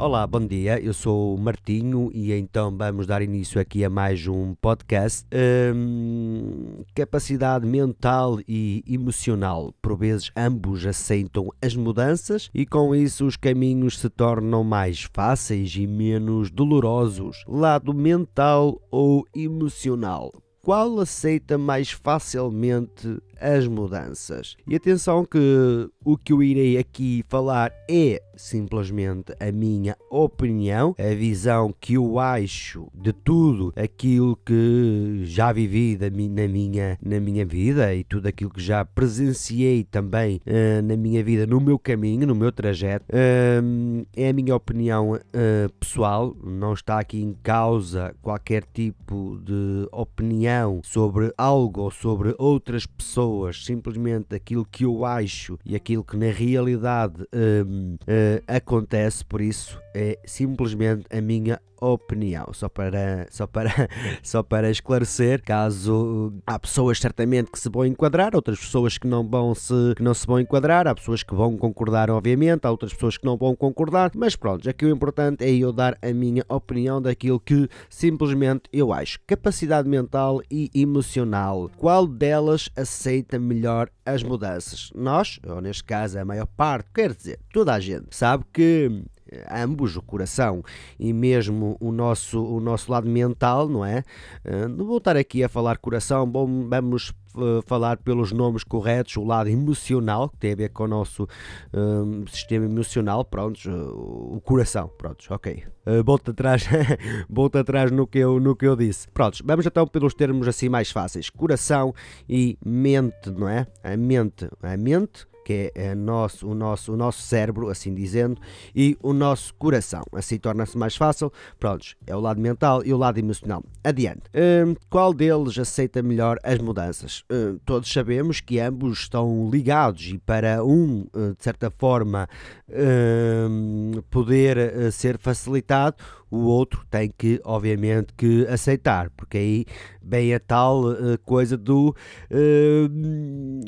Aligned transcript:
Olá, 0.00 0.24
bom 0.28 0.46
dia. 0.46 0.78
Eu 0.78 0.94
sou 0.94 1.34
o 1.34 1.38
Martinho 1.38 2.08
e 2.14 2.32
então 2.32 2.70
vamos 2.78 3.04
dar 3.04 3.20
início 3.20 3.60
aqui 3.60 3.84
a 3.84 3.90
mais 3.90 4.28
um 4.28 4.54
podcast. 4.54 5.26
Hum, 5.74 6.84
capacidade 6.94 7.66
mental 7.66 8.38
e 8.46 8.84
emocional. 8.86 9.74
Por 9.82 9.98
vezes 9.98 10.30
ambos 10.36 10.86
aceitam 10.86 11.48
as 11.60 11.74
mudanças 11.74 12.48
e 12.54 12.64
com 12.64 12.94
isso 12.94 13.26
os 13.26 13.36
caminhos 13.36 13.98
se 13.98 14.08
tornam 14.08 14.62
mais 14.62 15.08
fáceis 15.12 15.74
e 15.74 15.84
menos 15.84 16.48
dolorosos. 16.48 17.42
Lado 17.48 17.92
mental 17.92 18.80
ou 18.92 19.26
emocional 19.34 20.30
qual 20.68 21.00
aceita 21.00 21.56
mais 21.56 21.90
facilmente 21.90 23.18
as 23.40 23.66
mudanças. 23.66 24.56
E 24.66 24.74
atenção 24.74 25.24
que 25.24 25.88
o 26.04 26.16
que 26.16 26.32
eu 26.32 26.42
irei 26.42 26.78
aqui 26.78 27.24
falar 27.28 27.72
é 27.88 28.22
simplesmente 28.34 29.34
a 29.40 29.50
minha 29.50 29.96
opinião, 30.10 30.94
a 30.98 31.14
visão 31.14 31.74
que 31.80 31.94
eu 31.94 32.18
acho 32.18 32.88
de 32.94 33.12
tudo 33.12 33.72
aquilo 33.76 34.36
que 34.36 35.22
já 35.24 35.52
vivi 35.52 35.98
na 35.98 36.48
minha, 36.48 36.98
na 37.02 37.20
minha 37.20 37.44
vida 37.44 37.94
e 37.94 38.04
tudo 38.04 38.28
aquilo 38.28 38.50
que 38.50 38.62
já 38.62 38.84
presenciei 38.84 39.84
também 39.84 40.40
uh, 40.46 40.82
na 40.82 40.96
minha 40.96 41.22
vida, 41.22 41.46
no 41.46 41.60
meu 41.60 41.78
caminho, 41.78 42.26
no 42.26 42.34
meu 42.34 42.52
trajeto. 42.52 43.04
Uh, 43.10 44.06
é 44.16 44.28
a 44.28 44.32
minha 44.32 44.54
opinião 44.54 45.12
uh, 45.12 45.72
pessoal, 45.80 46.36
não 46.42 46.72
está 46.72 47.00
aqui 47.00 47.20
em 47.20 47.34
causa 47.42 48.14
qualquer 48.22 48.64
tipo 48.72 49.40
de 49.42 49.88
opinião 49.90 50.80
sobre 50.84 51.32
algo 51.36 51.82
ou 51.82 51.90
sobre 51.90 52.34
outras 52.38 52.86
pessoas 52.86 53.27
pessoas, 53.28 53.64
simplesmente 53.64 54.34
aquilo 54.34 54.64
que 54.64 54.84
eu 54.84 55.04
acho 55.04 55.58
e 55.64 55.76
aquilo 55.76 56.02
que 56.02 56.16
na 56.16 56.30
realidade 56.30 57.22
hum, 57.66 57.96
uh, 58.02 58.42
acontece, 58.46 59.24
por 59.24 59.40
isso 59.40 59.78
é 59.94 60.18
simplesmente 60.24 61.04
a 61.10 61.20
minha 61.20 61.60
opinião, 61.80 62.48
só 62.52 62.68
para, 62.68 63.26
só 63.30 63.46
para, 63.46 63.70
só 64.22 64.42
para 64.42 64.70
esclarecer, 64.70 65.42
caso 65.42 66.32
há 66.46 66.58
pessoas 66.58 66.98
certamente 66.98 67.50
que 67.50 67.58
se 67.58 67.68
vão 67.68 67.86
enquadrar, 67.86 68.34
outras 68.34 68.58
pessoas 68.58 68.98
que 68.98 69.06
não 69.06 69.26
vão 69.26 69.54
se, 69.54 69.94
que 69.96 70.02
não 70.02 70.14
se 70.14 70.26
vão 70.26 70.40
enquadrar, 70.40 70.86
há 70.86 70.94
pessoas 70.94 71.22
que 71.22 71.34
vão 71.34 71.56
concordar 71.56 72.10
obviamente, 72.10 72.66
há 72.66 72.70
outras 72.70 72.92
pessoas 72.92 73.16
que 73.16 73.24
não 73.24 73.36
vão 73.36 73.54
concordar, 73.54 74.10
mas 74.14 74.36
pronto, 74.36 74.68
aqui 74.68 74.84
o 74.84 74.90
importante 74.90 75.44
é 75.44 75.50
eu 75.50 75.72
dar 75.72 75.96
a 76.02 76.12
minha 76.12 76.44
opinião 76.48 77.00
daquilo 77.00 77.40
que 77.40 77.68
simplesmente 77.88 78.62
eu 78.72 78.92
acho. 78.92 79.18
Capacidade 79.26 79.88
mental 79.88 80.40
e 80.50 80.70
emocional, 80.74 81.70
qual 81.76 82.06
delas 82.06 82.68
aceita 82.76 83.38
melhor 83.38 83.88
as 84.04 84.22
mudanças? 84.22 84.90
Nós, 84.94 85.38
ou 85.46 85.60
neste 85.60 85.84
caso 85.84 86.18
a 86.18 86.24
maior 86.24 86.46
parte, 86.46 86.90
quer 86.94 87.14
dizer, 87.14 87.38
toda 87.52 87.74
a 87.74 87.80
gente, 87.80 88.06
sabe 88.10 88.44
que 88.52 89.04
ambos, 89.50 89.96
o 89.96 90.02
coração 90.02 90.62
e 90.98 91.12
mesmo 91.12 91.76
o 91.80 91.92
nosso, 91.92 92.42
o 92.42 92.60
nosso 92.60 92.90
lado 92.90 93.08
mental, 93.08 93.68
não 93.68 93.84
é? 93.84 94.02
Eh, 94.44 94.68
não 94.68 94.86
vou 94.86 94.98
estar 94.98 95.16
aqui 95.16 95.42
a 95.44 95.48
falar 95.48 95.78
coração, 95.78 96.30
vamos 96.68 97.12
eh, 97.36 97.60
falar 97.66 97.98
pelos 97.98 98.32
nomes 98.32 98.64
corretos, 98.64 99.16
o 99.16 99.24
lado 99.24 99.48
emocional, 99.48 100.28
que 100.28 100.38
tem 100.38 100.52
a 100.52 100.56
ver 100.56 100.70
com 100.70 100.84
o 100.84 100.88
nosso 100.88 101.28
um, 101.72 102.22
eh, 102.22 102.30
sistema 102.30 102.64
emocional, 102.64 103.24
pronto, 103.24 103.68
o 103.68 104.40
coração, 104.40 104.90
pronto, 104.96 105.24
ok. 105.30 105.64
Volta 106.04 106.32
atrás, 106.32 106.66
volta 107.30 107.60
atrás 107.60 107.90
no 107.90 108.06
que, 108.06 108.18
eu, 108.18 108.38
no 108.38 108.54
que 108.54 108.66
eu 108.66 108.76
disse. 108.76 109.08
Prontos, 109.08 109.40
vamos 109.42 109.64
então 109.64 109.86
pelos 109.86 110.12
termos 110.12 110.46
assim 110.46 110.68
mais 110.68 110.90
fáceis, 110.90 111.30
coração 111.30 111.94
e 112.28 112.58
mente, 112.62 113.30
não 113.30 113.48
é? 113.48 113.66
A 113.82 113.96
mente, 113.96 114.48
a 114.62 114.76
mente 114.76 115.26
que 115.48 115.72
é 115.74 115.94
nosso, 115.94 116.46
o, 116.46 116.54
nosso, 116.54 116.92
o 116.92 116.96
nosso 116.96 117.22
cérebro, 117.22 117.70
assim 117.70 117.94
dizendo, 117.94 118.38
e 118.76 118.98
o 119.02 119.14
nosso 119.14 119.54
coração. 119.54 120.02
Assim 120.12 120.36
torna-se 120.36 120.76
mais 120.76 120.94
fácil. 120.94 121.32
Prontos, 121.58 121.96
é 122.06 122.14
o 122.14 122.20
lado 122.20 122.38
mental 122.38 122.84
e 122.84 122.92
o 122.92 122.98
lado 122.98 123.18
emocional. 123.18 123.64
Adiante. 123.82 124.24
Hum, 124.34 124.74
qual 124.90 125.14
deles 125.14 125.58
aceita 125.58 126.02
melhor 126.02 126.38
as 126.42 126.58
mudanças? 126.58 127.24
Hum, 127.32 127.58
todos 127.64 127.90
sabemos 127.90 128.42
que 128.42 128.60
ambos 128.60 128.98
estão 128.98 129.48
ligados 129.50 130.10
e 130.12 130.18
para 130.18 130.62
um, 130.62 131.06
hum, 131.14 131.32
de 131.32 131.42
certa 131.42 131.70
forma, 131.70 132.28
hum, 132.68 133.92
poder 134.10 134.58
uh, 134.58 134.92
ser 134.92 135.16
facilitado, 135.16 135.96
o 136.30 136.38
outro 136.38 136.84
tem 136.90 137.12
que, 137.16 137.40
obviamente, 137.44 138.12
que 138.16 138.46
aceitar, 138.46 139.10
porque 139.10 139.38
aí 139.38 139.66
vem 140.02 140.32
a 140.34 140.40
tal 140.40 140.84
uh, 140.84 141.18
coisa 141.24 141.56
do 141.56 141.94
uh, 142.30 142.88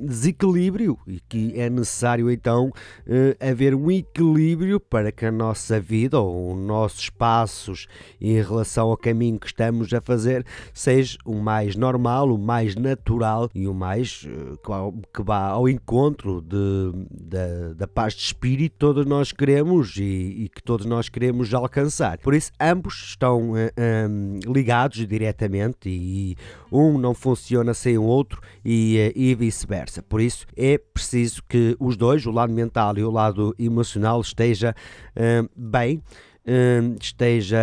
desequilíbrio 0.02 0.98
e 1.06 1.20
que 1.28 1.52
é 1.60 1.68
necessário 1.68 2.30
então 2.30 2.68
uh, 2.68 3.50
haver 3.50 3.74
um 3.74 3.90
equilíbrio 3.90 4.80
para 4.80 5.12
que 5.12 5.26
a 5.26 5.32
nossa 5.32 5.78
vida 5.78 6.18
ou 6.18 6.54
os 6.54 6.60
nossos 6.60 7.10
passos 7.10 7.86
em 8.18 8.40
relação 8.40 8.88
ao 8.88 8.96
caminho 8.96 9.38
que 9.38 9.48
estamos 9.48 9.92
a 9.92 10.00
fazer 10.00 10.46
seja 10.72 11.18
o 11.24 11.34
mais 11.34 11.76
normal, 11.76 12.32
o 12.32 12.38
mais 12.38 12.74
natural 12.74 13.50
e 13.54 13.68
o 13.68 13.74
mais 13.74 14.26
que 15.12 15.22
vá 15.22 15.48
ao 15.48 15.68
encontro 15.68 16.40
de, 16.40 16.92
de, 17.10 17.74
da 17.74 17.86
paz 17.86 18.14
de 18.14 18.22
espírito 18.22 18.70
que 18.70 18.78
todos 18.78 19.04
nós 19.04 19.32
queremos 19.32 19.96
e, 19.96 20.02
e 20.02 20.48
que 20.48 20.62
todos 20.62 20.86
nós 20.86 21.08
queremos 21.08 21.52
alcançar. 21.52 22.18
Por 22.18 22.34
isso, 22.34 22.49
ambos 22.58 22.94
estão 23.08 23.52
uh, 23.52 23.56
eh, 23.56 24.06
um, 24.08 24.38
ligados 24.52 25.06
diretamente 25.06 25.88
e 25.88 26.36
um 26.70 26.98
não 26.98 27.14
funciona 27.14 27.74
sem 27.74 27.96
o 27.96 28.02
outro 28.02 28.40
e, 28.64 29.12
uh, 29.14 29.18
e 29.18 29.34
vice-versa. 29.34 30.02
Por 30.02 30.20
isso 30.20 30.46
é 30.56 30.78
preciso 30.78 31.42
que 31.48 31.76
os 31.78 31.96
dois, 31.96 32.26
o 32.26 32.30
lado 32.30 32.52
mental 32.52 32.96
e 32.98 33.04
o 33.04 33.10
lado 33.10 33.54
emocional, 33.58 34.20
esteja 34.20 34.74
uh, 35.16 35.48
bem. 35.56 36.02
esteja 37.00 37.58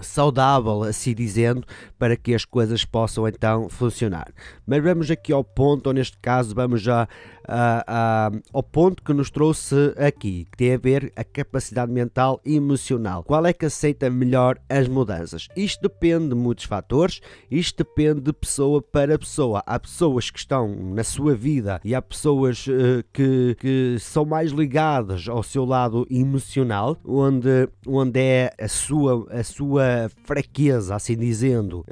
saudável, 0.00 0.84
assim 0.84 1.14
dizendo, 1.14 1.66
para 1.98 2.16
que 2.16 2.34
as 2.34 2.44
coisas 2.44 2.84
possam 2.84 3.26
então 3.26 3.68
funcionar. 3.68 4.28
Mas 4.64 4.82
vamos 4.82 5.10
aqui 5.10 5.32
ao 5.32 5.42
ponto, 5.42 5.88
ou 5.88 5.92
neste 5.92 6.16
caso, 6.18 6.54
vamos 6.54 6.82
já 6.82 7.08
uh, 7.48 8.34
uh, 8.34 8.42
ao 8.52 8.62
ponto 8.62 9.02
que 9.02 9.12
nos 9.12 9.30
trouxe 9.30 9.94
aqui, 9.96 10.46
que 10.50 10.56
tem 10.56 10.74
a 10.74 10.78
ver 10.78 11.12
a 11.16 11.24
capacidade 11.24 11.92
mental 11.92 12.40
e 12.44 12.56
emocional. 12.56 13.22
Qual 13.24 13.44
é 13.46 13.52
que 13.52 13.66
aceita 13.66 14.08
melhor 14.10 14.58
as 14.68 14.88
mudanças? 14.88 15.48
Isto 15.56 15.82
depende 15.82 16.28
de 16.28 16.34
muitos 16.34 16.64
fatores, 16.64 17.20
isto 17.50 17.78
depende 17.84 18.20
de 18.20 18.32
pessoa 18.32 18.80
para 18.80 19.18
pessoa. 19.18 19.62
Há 19.66 19.78
pessoas 19.78 20.30
que 20.30 20.38
estão 20.38 20.68
na 20.68 21.04
sua 21.04 21.34
vida 21.34 21.80
e 21.84 21.94
há 21.94 22.02
pessoas 22.02 22.66
uh, 22.66 23.04
que, 23.12 23.56
que 23.58 23.96
são 24.00 24.24
mais 24.24 24.50
ligadas 24.50 25.28
ao 25.28 25.42
seu 25.42 25.64
lado 25.64 26.06
emocional, 26.10 26.96
onde, 27.04 27.68
onde 27.86 28.20
é 28.20 28.50
a 28.58 28.68
sua, 28.68 29.26
a 29.30 29.42
sua 29.42 30.10
fraqueza, 30.24 30.94
assim 30.94 31.16
dizendo, 31.16 31.84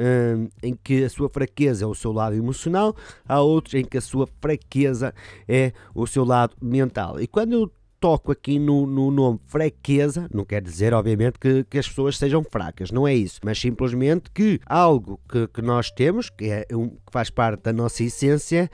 em 0.62 0.74
que 0.74 1.04
a 1.04 1.10
sua 1.10 1.28
fraqueza 1.28 1.84
é 1.84 1.86
o 1.86 1.94
seu 1.94 2.12
lado 2.12 2.34
emocional, 2.34 2.94
há 3.26 3.40
outros 3.40 3.74
em 3.74 3.84
que 3.84 3.98
a 3.98 4.00
sua 4.00 4.26
fraqueza 4.40 5.14
é 5.48 5.72
o 5.94 6.06
seu 6.06 6.24
lado 6.24 6.56
mental. 6.60 7.20
E 7.20 7.26
quando 7.26 7.52
eu 7.52 7.72
toco 8.02 8.32
aqui 8.32 8.58
no, 8.58 8.84
no 8.84 9.12
nome 9.12 9.38
fraqueza, 9.46 10.28
não 10.34 10.44
quer 10.44 10.60
dizer, 10.60 10.92
obviamente, 10.92 11.38
que, 11.38 11.62
que, 11.62 11.78
as 11.78 11.86
pessoas 11.86 12.18
sejam 12.18 12.42
fracas, 12.42 12.90
não 12.90 13.06
é 13.06 13.14
isso, 13.14 13.38
mas 13.44 13.60
simplesmente 13.60 14.28
que 14.34 14.58
algo 14.66 15.20
que, 15.30 15.46
que 15.46 15.62
nós 15.62 15.88
temos, 15.88 16.28
que, 16.28 16.46
é 16.46 16.66
um, 16.72 16.88
que 16.88 17.12
faz 17.12 17.30
parte 17.30 17.62
da 17.62 17.72
nossa 17.72 18.02
essência, 18.02 18.68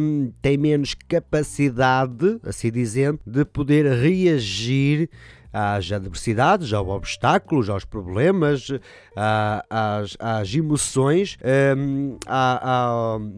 um, 0.00 0.32
tem 0.40 0.56
menos 0.56 0.94
capacidade, 0.94 2.40
assim 2.42 2.72
dizendo, 2.72 3.20
de 3.26 3.44
poder 3.44 3.84
reagir 3.92 5.10
às 5.56 5.90
adversidades, 5.90 6.70
aos 6.74 6.86
obstáculos, 6.86 7.70
aos 7.70 7.84
problemas, 7.84 8.68
às, 9.70 10.16
às 10.18 10.54
emoções, 10.54 11.38
hum, 11.76 12.18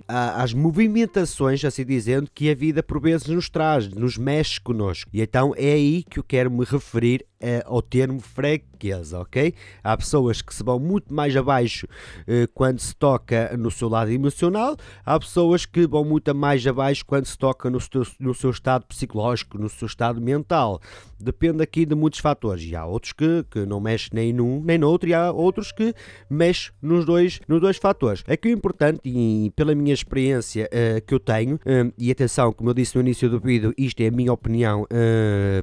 às 0.09 0.53
movimentações, 0.53 1.65
assim 1.65 1.85
dizendo, 1.85 2.29
que 2.35 2.51
a 2.51 2.55
vida 2.57 2.83
por 2.83 3.01
vezes 3.01 3.29
nos 3.29 3.49
traz, 3.49 3.89
nos 3.89 4.19
mexe 4.19 4.61
connosco. 4.61 5.09
E 5.13 5.23
então 5.23 5.55
é 5.57 5.73
aí 5.73 6.03
que 6.11 6.19
eu 6.19 6.25
quero 6.25 6.51
me 6.51 6.65
referir 6.65 7.25
é, 7.41 7.63
ao 7.67 7.81
termo 7.81 8.21
fraqueza, 8.21 9.21
ok? 9.21 9.55
Há 9.83 9.97
pessoas 9.97 10.43
que 10.43 10.55
se 10.55 10.63
vão 10.63 10.79
muito 10.79 11.13
mais 11.13 11.37
abaixo 11.37 11.87
eh, 12.27 12.47
quando 12.55 12.81
se 12.81 12.95
toca 12.95 13.57
no 13.57 13.71
seu 13.71 13.89
lado 13.89 14.11
emocional, 14.11 14.77
há 15.05 15.19
pessoas 15.19 15.65
que 15.67 15.87
vão 15.87 16.05
muito 16.05 16.35
mais 16.35 16.67
abaixo 16.67 17.05
quando 17.07 17.27
se 17.27 17.37
toca 17.37 17.71
no 17.71 17.81
seu, 17.81 18.07
no 18.19 18.35
seu 18.35 18.51
estado 18.51 18.87
psicológico, 18.87 19.59
no 19.59 19.69
seu 19.69 19.87
estado 19.87 20.21
mental. 20.21 20.81
Depende 21.19 21.63
aqui 21.63 21.85
de 21.85 21.95
muitos 21.95 22.21
fatores. 22.21 22.63
E 22.65 22.77
há 22.77 22.85
outros 22.85 23.13
que, 23.13 23.45
que 23.51 23.67
não 23.67 23.81
mexem 23.81 24.11
nem 24.13 24.33
num 24.33 24.63
nem 24.63 24.79
no 24.79 24.89
outro, 24.89 25.09
e 25.09 25.15
há 25.15 25.31
outros 25.33 25.73
que 25.73 25.95
mexem 26.29 26.73
nos 26.81 27.05
dois, 27.05 27.41
nos 27.49 27.61
dois 27.61 27.77
fatores. 27.77 28.23
Aqui 28.29 28.49
o 28.49 28.53
importante, 28.53 29.01
e 29.05 29.53
pela 29.57 29.75
minha 29.75 29.95
experiência 29.95 30.69
uh, 30.69 31.05
que 31.05 31.15
eu 31.15 31.21
tenho, 31.21 31.57
uh, 31.57 31.93
e 31.97 32.11
atenção, 32.11 32.53
como 32.53 32.71
eu 32.71 32.75
disse 32.75 32.95
no 32.95 33.01
início 33.01 33.29
do 33.29 33.41
vídeo, 33.41 33.73
isto 33.77 34.01
é 34.01 34.09
a 34.09 34.11
minha 34.11 34.33
opinião 34.33 34.87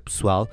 pessoal. 0.04 0.50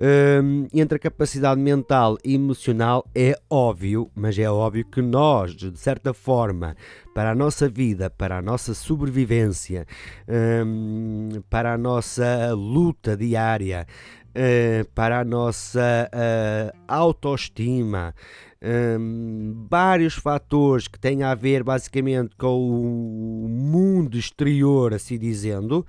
Um, 0.00 0.59
entre 0.72 0.96
a 0.96 0.98
capacidade 0.98 1.60
mental 1.60 2.18
e 2.24 2.34
emocional 2.34 3.06
é 3.14 3.38
óbvio, 3.48 4.10
mas 4.14 4.38
é 4.38 4.50
óbvio 4.50 4.84
que 4.84 5.00
nós, 5.00 5.54
de 5.54 5.78
certa 5.78 6.12
forma, 6.12 6.76
para 7.14 7.30
a 7.30 7.34
nossa 7.34 7.68
vida, 7.68 8.10
para 8.10 8.38
a 8.38 8.42
nossa 8.42 8.74
sobrevivência, 8.74 9.86
um, 10.28 11.42
para 11.48 11.74
a 11.74 11.78
nossa 11.78 12.52
luta 12.54 13.16
diária, 13.16 13.86
uh, 14.30 14.88
para 14.94 15.20
a 15.20 15.24
nossa 15.24 16.10
uh, 16.12 16.78
autoestima, 16.86 18.14
um, 18.62 19.66
vários 19.70 20.14
fatores 20.14 20.86
que 20.86 20.98
têm 20.98 21.22
a 21.22 21.34
ver 21.34 21.62
basicamente 21.62 22.36
com 22.36 23.44
o 23.44 23.48
mundo 23.48 24.16
exterior, 24.16 24.94
assim 24.94 25.18
dizendo, 25.18 25.86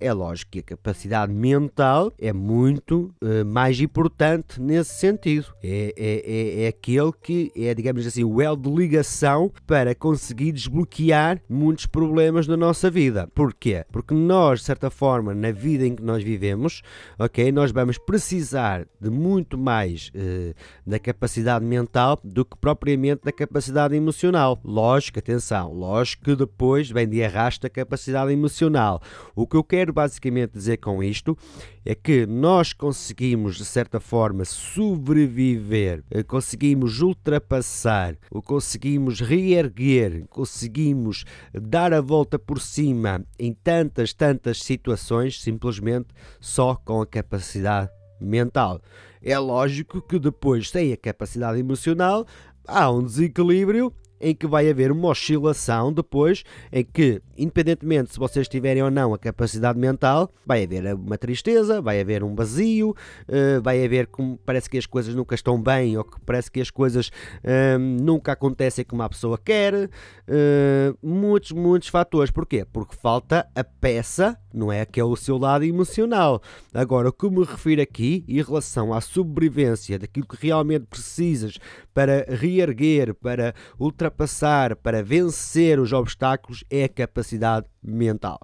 é 0.00 0.12
lógico 0.12 0.52
que 0.52 0.60
a 0.60 0.62
capacidade 0.62 1.32
mental 1.32 2.12
é 2.18 2.32
muito 2.32 3.14
uh, 3.22 3.44
mais 3.44 3.80
importante 3.80 4.60
nesse 4.60 4.94
sentido. 4.94 5.46
É, 5.62 5.94
é, 5.96 6.60
é, 6.60 6.64
é, 6.64 6.68
aquele 6.68 7.12
que 7.12 7.52
é, 7.54 7.74
digamos 7.74 8.06
assim, 8.06 8.24
o 8.24 8.40
elo 8.40 8.56
de 8.56 8.70
ligação 8.70 9.52
para 9.66 9.94
conseguir 9.94 10.52
desbloquear 10.52 11.40
muitos 11.48 11.86
problemas 11.86 12.46
da 12.46 12.56
nossa 12.56 12.90
vida. 12.90 13.28
Porquê? 13.34 13.84
Porque 13.92 14.14
nós, 14.14 14.60
de 14.60 14.66
certa 14.66 14.90
forma, 14.90 15.34
na 15.34 15.50
vida 15.50 15.86
em 15.86 15.94
que 15.94 16.02
nós 16.02 16.22
vivemos, 16.22 16.82
ok, 17.18 17.52
nós 17.52 17.70
vamos 17.70 17.98
precisar 17.98 18.86
de 19.00 19.10
muito 19.10 19.58
mais 19.58 20.10
uh, 20.14 20.54
da 20.86 20.98
capacidade 20.98 21.64
mental 21.64 22.18
do 22.24 22.44
que 22.44 22.56
propriamente 22.56 23.22
da 23.24 23.32
capacidade 23.32 23.94
emocional. 23.94 24.58
Lógico, 24.64 25.18
atenção, 25.18 25.72
lógico 25.72 26.24
que 26.24 26.36
depois 26.36 26.90
vem 26.90 27.08
de 27.08 27.22
arrasta 27.22 27.66
a 27.66 27.70
capacidade 27.70 28.32
emocional. 28.32 29.02
O 29.34 29.46
que 29.46 29.56
eu 29.56 29.64
quero 29.64 29.89
quero 29.90 29.92
basicamente 29.92 30.52
dizer 30.52 30.78
com 30.78 31.02
isto 31.02 31.36
é 31.84 31.94
que 31.94 32.26
nós 32.26 32.72
conseguimos, 32.72 33.56
de 33.56 33.64
certa 33.64 33.98
forma, 33.98 34.44
sobreviver, 34.44 36.04
eh, 36.10 36.22
conseguimos 36.22 37.00
ultrapassar, 37.00 38.16
conseguimos 38.44 39.20
reerguer, 39.20 40.26
conseguimos 40.28 41.24
dar 41.52 41.92
a 41.92 42.00
volta 42.00 42.38
por 42.38 42.60
cima 42.60 43.24
em 43.38 43.52
tantas, 43.52 44.12
tantas 44.12 44.62
situações, 44.62 45.40
simplesmente 45.40 46.08
só 46.40 46.74
com 46.74 47.00
a 47.00 47.06
capacidade 47.06 47.90
mental. 48.20 48.80
É 49.22 49.38
lógico 49.38 50.00
que 50.00 50.18
depois, 50.18 50.70
sem 50.70 50.92
a 50.92 50.96
capacidade 50.96 51.58
emocional, 51.58 52.26
há 52.66 52.90
um 52.90 53.02
desequilíbrio 53.02 53.92
em 54.20 54.34
que 54.34 54.46
vai 54.46 54.68
haver 54.68 54.92
uma 54.92 55.08
oscilação 55.08 55.92
depois, 55.92 56.44
em 56.72 56.84
que, 56.84 57.22
independentemente 57.36 58.12
se 58.12 58.18
vocês 58.18 58.46
tiverem 58.48 58.82
ou 58.82 58.90
não 58.90 59.14
a 59.14 59.18
capacidade 59.18 59.78
mental, 59.78 60.32
vai 60.44 60.64
haver 60.64 60.94
uma 60.94 61.16
tristeza, 61.16 61.80
vai 61.80 62.00
haver 62.00 62.22
um 62.22 62.34
vazio, 62.34 62.90
uh, 62.90 63.62
vai 63.62 63.84
haver 63.84 64.06
como 64.06 64.38
parece 64.44 64.68
que 64.68 64.78
as 64.78 64.86
coisas 64.86 65.14
nunca 65.14 65.34
estão 65.34 65.60
bem 65.60 65.96
ou 65.96 66.04
que 66.04 66.20
parece 66.20 66.50
que 66.50 66.60
as 66.60 66.70
coisas 66.70 67.08
uh, 67.08 67.78
nunca 67.78 68.32
acontecem 68.32 68.84
como 68.84 69.02
a 69.02 69.08
pessoa 69.08 69.38
quer. 69.38 69.74
Uh, 69.74 70.96
muitos, 71.02 71.52
muitos 71.52 71.88
fatores. 71.88 72.30
Porquê? 72.30 72.66
Porque 72.70 72.94
falta 72.96 73.48
a 73.54 73.64
peça, 73.64 74.38
não 74.52 74.72
é? 74.72 74.84
Que 74.84 75.00
é 75.00 75.04
o 75.04 75.16
seu 75.16 75.38
lado 75.38 75.64
emocional. 75.64 76.42
Agora, 76.72 77.08
o 77.08 77.12
que 77.12 77.28
me 77.28 77.44
refiro 77.44 77.82
aqui 77.82 78.24
em 78.28 78.42
relação 78.42 78.92
à 78.92 79.00
sobrevivência 79.00 79.98
daquilo 79.98 80.26
que 80.26 80.46
realmente 80.46 80.86
precisas 80.86 81.58
para 81.94 82.24
reerguer, 82.28 83.14
para 83.14 83.54
ultrapassar 83.78 84.76
para 84.76 85.02
vencer 85.02 85.78
os 85.78 85.92
obstáculos 85.92 86.64
é 86.70 86.84
a 86.84 86.88
capacidade 86.88 87.66
mental. 87.82 88.40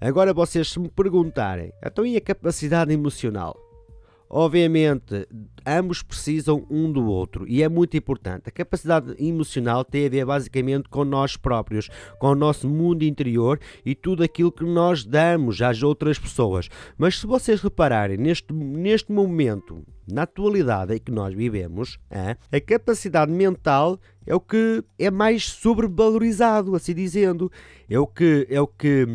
Agora 0.00 0.32
vocês 0.32 0.68
se 0.68 0.78
me 0.78 0.88
perguntarem, 0.88 1.72
então 1.84 2.06
e 2.06 2.16
a 2.16 2.20
capacidade 2.20 2.92
emocional? 2.92 3.69
Obviamente, 4.32 5.26
ambos 5.66 6.04
precisam 6.04 6.64
um 6.70 6.92
do 6.92 7.04
outro 7.04 7.44
e 7.48 7.64
é 7.64 7.68
muito 7.68 7.96
importante. 7.96 8.44
A 8.46 8.52
capacidade 8.52 9.12
emocional 9.18 9.84
tem 9.84 10.06
a 10.06 10.08
ver 10.08 10.24
basicamente 10.24 10.88
com 10.88 11.04
nós 11.04 11.36
próprios, 11.36 11.88
com 12.20 12.28
o 12.28 12.34
nosso 12.36 12.68
mundo 12.68 13.02
interior 13.02 13.58
e 13.84 13.92
tudo 13.92 14.22
aquilo 14.22 14.52
que 14.52 14.62
nós 14.62 15.04
damos 15.04 15.60
às 15.60 15.82
outras 15.82 16.16
pessoas. 16.16 16.68
Mas 16.96 17.18
se 17.18 17.26
vocês 17.26 17.60
repararem, 17.60 18.16
neste, 18.16 18.52
neste 18.52 19.10
momento, 19.10 19.82
na 20.08 20.22
atualidade 20.22 20.94
em 20.94 21.00
que 21.00 21.10
nós 21.10 21.34
vivemos, 21.34 21.98
a 22.52 22.60
capacidade 22.60 23.32
mental 23.32 23.98
é 24.24 24.32
o 24.32 24.38
que 24.38 24.84
é 24.96 25.10
mais 25.10 25.44
sobrevalorizado, 25.46 26.76
assim 26.76 26.94
dizendo. 26.94 27.50
É 27.88 27.98
o 27.98 28.06
que 28.06 28.46
é 28.48 28.60
o 28.60 28.66
que 28.68 29.06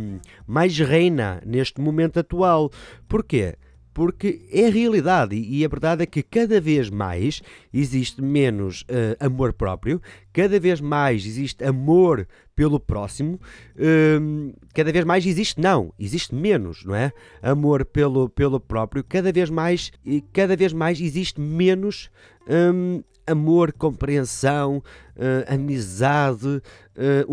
mais 0.46 0.78
reina 0.78 1.42
neste 1.46 1.80
momento 1.80 2.20
atual. 2.20 2.70
Porquê? 3.08 3.56
Porque 3.96 4.42
é 4.52 4.68
a 4.68 4.70
realidade 4.70 5.38
e 5.38 5.64
a 5.64 5.70
verdade 5.70 6.04
é 6.04 6.06
que 6.06 6.22
cada 6.22 6.60
vez 6.60 6.90
mais 6.90 7.42
existe 7.74 8.22
menos 8.22 8.82
uh, 8.82 9.16
amor 9.26 9.54
próprio, 9.54 10.02
cada 10.34 10.60
vez 10.60 10.82
mais 10.82 11.26
existe 11.26 11.64
amor 11.64 12.28
pelo 12.54 12.78
próximo, 12.78 13.40
uh, 13.78 14.54
cada 14.74 14.92
vez 14.92 15.06
mais 15.06 15.26
existe 15.26 15.62
não, 15.62 15.94
existe 15.98 16.36
menos, 16.36 16.84
não 16.84 16.94
é? 16.94 17.14
Amor 17.42 17.86
pelo, 17.86 18.28
pelo 18.28 18.60
próprio, 18.60 19.02
cada 19.02 19.32
vez 19.32 19.50
mais 19.50 19.94
e 20.06 20.20
cada 20.20 20.58
vez 20.58 20.74
mais 20.74 21.00
existe 21.00 21.40
menos 21.40 22.10
um, 22.50 23.02
amor, 23.26 23.72
compreensão, 23.72 24.84
uh, 25.16 25.54
amizade, 25.54 26.46
uh, 26.48 26.62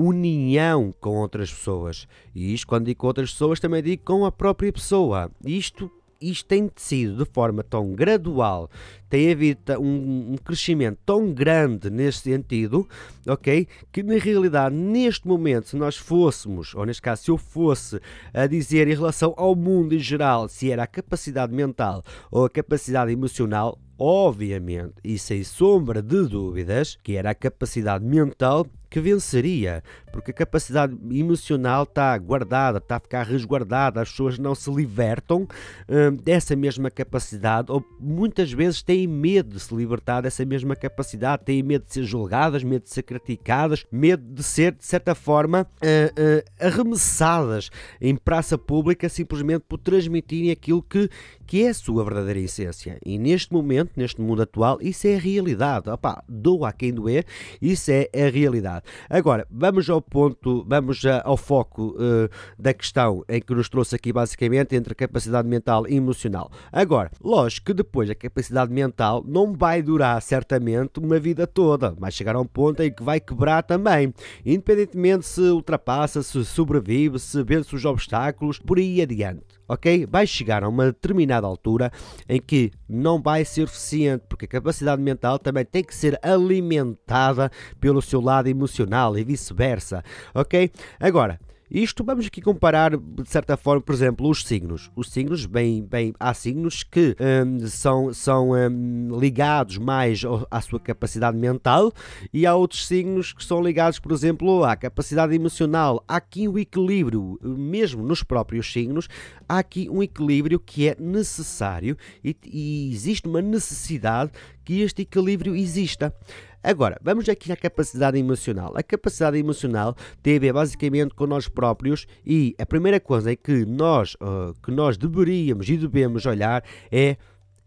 união 0.01 0.95
com 1.01 1.17
outras 1.17 1.53
pessoas. 1.53 2.07
E 2.33 2.55
isto, 2.55 2.69
quando 2.69 2.87
digo 2.87 3.01
com 3.01 3.09
outras 3.09 3.33
pessoas, 3.33 3.59
também 3.59 3.83
digo 3.83 4.05
com 4.05 4.25
a 4.25 4.31
própria 4.31 4.73
pessoa. 4.73 5.29
Isto 5.45 5.91
isto 6.23 6.47
tem 6.47 6.71
sido 6.77 7.25
de 7.25 7.31
forma 7.31 7.63
tão 7.63 7.93
gradual, 7.93 8.71
tem 9.09 9.31
havido 9.31 9.61
um, 9.81 10.33
um, 10.33 10.37
crescimento 10.43 10.99
tão 11.05 11.33
grande 11.33 11.91
neste 11.91 12.31
sentido, 12.31 12.89
ok? 13.27 13.67
Que 13.91 14.03
na 14.03 14.15
realidade, 14.15 14.75
neste 14.75 15.27
momento, 15.27 15.69
se 15.69 15.77
nós 15.77 15.97
fôssemos, 15.97 16.75
ou 16.75 16.87
neste 16.87 17.03
caso, 17.03 17.23
se 17.23 17.31
eu 17.31 17.37
fosse 17.37 18.01
a 18.33 18.47
dizer 18.47 18.89
em 18.89 18.95
relação 18.95 19.35
ao 19.37 19.55
mundo 19.55 19.95
em 19.95 19.99
geral, 19.99 20.49
se 20.49 20.71
era 20.71 20.85
a 20.85 20.87
capacidade 20.87 21.53
mental 21.53 22.03
ou 22.31 22.45
a 22.45 22.51
capacidade 22.51 23.13
emocional, 23.13 23.79
obviamente 23.99 24.95
e 25.05 25.19
sem 25.19 25.45
sombra 25.45 26.03
de 26.03 26.27
dúvidas 26.27 26.99
que 27.05 27.15
era 27.15 27.31
a 27.31 27.35
capacidade 27.35 28.05
mental 28.05 28.67
que 28.93 29.01
venceria, 29.01 29.83
porque 30.13 30.33
a 30.33 30.35
capacidade 30.35 30.95
emocional 31.11 31.85
está 31.85 32.17
guardada, 32.19 32.77
está 32.77 32.97
a 32.97 33.01
ficar 33.01 33.23
resguardada, 33.23 34.03
as 34.03 34.11
pessoas 34.11 34.39
não 34.39 34.55
se 34.55 34.71
libertam 34.71 35.49
hum, 35.89 36.15
dessa 36.23 36.55
mesma 36.55 36.91
capacidade, 36.91 37.73
ou 37.73 37.83
muitas 37.99 38.53
vezes 38.53 38.83
têm 38.83 39.07
medo 39.07 39.55
de 39.55 39.61
se 39.61 39.75
libertar 39.75 40.21
dessa 40.21 40.45
mesma 40.45 40.77
capacidade, 40.77 41.43
têm 41.43 41.63
medo 41.63 41.87
de 41.87 41.95
ser 41.95 42.05
julgadas, 42.05 42.63
medo 42.63 42.83
de 42.83 42.91
ser 42.91 43.03
criticadas, 43.03 43.87
medo 43.91 44.23
de 44.23 44.43
ser, 44.43 44.73
de 44.73 44.85
certa 44.85 45.15
forma, 45.15 45.63
uh, 45.63 45.87
uh, 46.21 46.67
arremessadas 46.67 47.71
em 47.99 48.15
praça 48.15 48.59
pública 48.59 49.09
simplesmente 49.09 49.65
por 49.67 49.79
transmitirem 49.79 50.51
aquilo 50.51 50.83
que, 50.83 51.09
que 51.53 51.67
é 51.67 51.69
a 51.69 51.75
sua 51.75 52.03
verdadeira 52.03 52.41
essência. 52.41 52.97
E 53.05 53.19
neste 53.19 53.53
momento, 53.53 53.91
neste 53.95 54.19
mundo 54.23 54.41
atual, 54.41 54.79
isso 54.81 55.07
é 55.07 55.17
a 55.17 55.19
realidade. 55.19 55.91
Opa, 55.91 56.25
doa 56.27 56.71
a 56.71 56.73
quem 56.73 56.95
doer, 56.95 57.27
isso 57.61 57.91
é 57.91 58.09
a 58.15 58.31
realidade. 58.31 58.87
Agora, 59.11 59.47
vamos 59.51 59.91
ao 59.91 60.01
ponto, 60.01 60.65
vamos 60.67 61.03
ao 61.23 61.37
foco 61.37 61.89
uh, 61.89 62.31
da 62.59 62.73
questão 62.73 63.23
em 63.29 63.39
que 63.39 63.55
nos 63.55 63.69
trouxe 63.69 63.95
aqui 63.95 64.15
basicamente 64.15 64.75
entre 64.75 64.95
capacidade 64.95 65.47
mental 65.47 65.87
e 65.87 65.95
emocional. 65.95 66.51
Agora, 66.73 67.11
lógico 67.23 67.67
que 67.67 67.75
depois 67.75 68.09
a 68.09 68.15
capacidade 68.15 68.73
mental 68.73 69.23
não 69.29 69.53
vai 69.53 69.83
durar 69.83 70.23
certamente 70.23 71.01
uma 71.01 71.21
vida 71.21 71.47
toda, 71.47 71.91
vai 71.91 72.11
chegar 72.11 72.35
a 72.35 72.41
um 72.41 72.47
ponto 72.47 72.83
em 72.83 72.91
que 72.91 73.03
vai 73.03 73.21
quebrar 73.21 73.63
também, 73.63 74.15
independentemente 74.43 75.27
se 75.27 75.43
ultrapassa, 75.43 76.23
se 76.23 76.43
sobrevive, 76.47 77.19
se 77.19 77.43
vence 77.43 77.77
os 77.77 77.85
obstáculos, 77.85 78.59
por 78.59 78.79
aí 78.79 79.03
adiante 79.03 79.61
ok? 79.73 80.07
Vai 80.07 80.27
chegar 80.27 80.63
a 80.63 80.69
uma 80.69 80.87
determinada 80.87 81.47
altura 81.47 81.91
em 82.29 82.41
que 82.41 82.71
não 82.89 83.21
vai 83.21 83.45
ser 83.45 83.67
suficiente, 83.69 84.25
porque 84.29 84.45
a 84.45 84.49
capacidade 84.49 85.01
mental 85.01 85.39
também 85.39 85.65
tem 85.65 85.83
que 85.83 85.95
ser 85.95 86.19
alimentada 86.23 87.51
pelo 87.81 88.03
seu 88.03 88.21
lado 88.21 88.49
emocional 88.49 89.17
e 89.17 89.25
vice-versa, 89.25 90.05
ok? 90.35 90.71
Agora, 91.01 91.41
isto 91.75 92.05
vamos 92.05 92.27
aqui 92.27 92.43
comparar, 92.43 92.95
de 92.99 93.29
certa 93.31 93.57
forma, 93.57 93.81
por 93.81 93.95
exemplo, 93.95 94.29
os 94.29 94.45
signos. 94.45 94.91
Os 94.95 95.11
signos, 95.11 95.47
bem, 95.47 95.83
bem 95.83 96.13
há 96.21 96.35
signos 96.35 96.83
que 96.83 97.17
hum, 97.19 97.67
são, 97.67 98.13
são 98.13 98.51
hum, 98.51 99.19
ligados 99.19 99.79
mais 99.79 100.21
à 100.51 100.61
sua 100.61 100.79
capacidade 100.79 101.39
mental 101.39 101.91
e 102.31 102.45
há 102.45 102.55
outros 102.55 102.87
signos 102.87 103.33
que 103.33 103.43
são 103.43 103.63
ligados, 103.63 103.99
por 103.99 104.13
exemplo, 104.13 104.65
à 104.65 104.77
capacidade 104.77 105.35
emocional. 105.35 106.05
Há 106.07 106.17
aqui 106.17 106.47
um 106.47 106.59
equilíbrio, 106.59 107.39
mesmo 107.43 108.03
nos 108.03 108.23
próprios 108.23 108.71
signos, 108.71 109.09
há 109.49 109.59
aqui 109.59 109.89
um 109.89 110.03
equilíbrio 110.03 110.61
que 110.61 110.89
é 110.89 110.97
necessário 111.01 111.97
e, 112.23 112.37
e 112.45 112.93
existe 112.93 113.27
uma 113.27 113.41
necessidade 113.41 114.31
que 114.63 114.81
este 114.83 115.03
equilíbrio 115.03 115.57
exista. 115.57 116.15
Agora, 116.63 116.99
vamos 117.03 117.29
aqui 117.29 117.51
à 117.51 117.57
capacidade 117.57 118.17
emocional. 118.19 118.73
A 118.77 118.83
capacidade 118.83 119.37
emocional 119.37 119.97
tem 120.23 120.37
a 120.37 120.41
ver 120.41 120.53
basicamente 120.53 121.15
com 121.15 121.27
nós 121.27 121.49
próprios 121.49 122.07
e 122.25 122.55
a 122.59 122.65
primeira 122.65 123.01
coisa 123.01 123.33
em 123.33 123.37
que 123.37 123.67
nós, 123.67 124.15
uh, 124.15 124.55
que 124.63 124.71
nós 124.71 124.97
deveríamos 124.97 125.69
e 125.69 125.77
devemos 125.77 126.25
olhar 126.25 126.63
é 126.91 127.17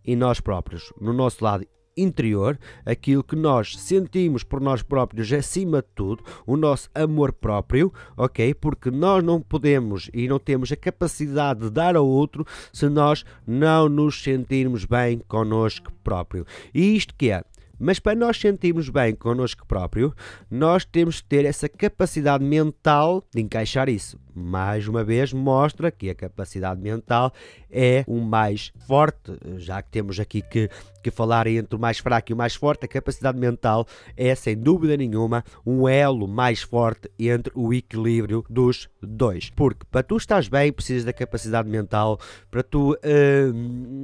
em 0.05 0.15
nós 0.15 0.39
próprios, 0.39 0.93
no 1.01 1.11
nosso 1.11 1.43
lado 1.43 1.65
interior, 1.97 2.59
aquilo 2.85 3.23
que 3.23 3.35
nós 3.35 3.77
sentimos 3.77 4.43
por 4.43 4.61
nós 4.61 4.83
próprios 4.83 5.31
acima 5.31 5.81
de 5.81 5.87
tudo, 5.95 6.23
o 6.45 6.57
nosso 6.57 6.89
amor 6.93 7.31
próprio, 7.31 7.91
ok? 8.17 8.53
Porque 8.53 8.91
nós 8.91 9.23
não 9.23 9.41
podemos 9.41 10.09
e 10.13 10.27
não 10.27 10.39
temos 10.39 10.71
a 10.71 10.75
capacidade 10.75 11.61
de 11.61 11.69
dar 11.69 11.95
ao 11.95 12.07
outro 12.07 12.45
se 12.71 12.87
nós 12.89 13.23
não 13.47 13.87
nos 13.87 14.21
sentirmos 14.21 14.85
bem 14.85 15.19
connosco 15.27 15.91
próprio. 16.03 16.45
E 16.73 16.95
isto 16.95 17.13
que 17.15 17.31
é? 17.31 17.43
Mas 17.79 17.99
para 17.99 18.15
nós 18.17 18.37
sentirmos 18.37 18.89
bem 18.89 19.15
connosco 19.15 19.65
próprio, 19.65 20.13
nós 20.49 20.85
temos 20.85 21.21
que 21.21 21.27
ter 21.27 21.45
essa 21.45 21.67
capacidade 21.69 22.43
mental 22.43 23.23
de 23.33 23.41
encaixar 23.41 23.89
isso 23.89 24.19
mais 24.35 24.87
uma 24.87 25.03
vez 25.03 25.31
mostra 25.31 25.89
que 25.89 26.09
a 26.09 26.15
capacidade 26.15 26.81
mental 26.81 27.31
é 27.71 28.03
o 28.07 28.19
mais 28.19 28.71
forte, 28.87 29.37
já 29.57 29.81
que 29.81 29.89
temos 29.89 30.19
aqui 30.19 30.41
que, 30.41 30.69
que 31.01 31.11
falar 31.11 31.47
entre 31.47 31.75
o 31.75 31.79
mais 31.79 31.99
fraco 31.99 32.31
e 32.31 32.33
o 32.33 32.37
mais 32.37 32.55
forte, 32.55 32.85
a 32.85 32.87
capacidade 32.87 33.37
mental 33.37 33.85
é 34.15 34.33
sem 34.35 34.57
dúvida 34.57 34.95
nenhuma 34.97 35.43
um 35.65 35.87
elo 35.87 36.27
mais 36.27 36.61
forte 36.61 37.09
entre 37.17 37.51
o 37.55 37.73
equilíbrio 37.73 38.45
dos 38.49 38.89
dois. 39.01 39.49
Porque 39.49 39.85
para 39.89 40.03
tu 40.03 40.17
estás 40.17 40.47
bem, 40.47 40.71
precisas 40.71 41.03
da 41.05 41.13
capacidade 41.13 41.69
mental, 41.69 42.19
para 42.49 42.63
tu 42.63 42.93
uh, 42.93 42.97